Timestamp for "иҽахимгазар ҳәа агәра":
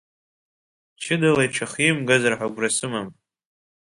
1.47-2.69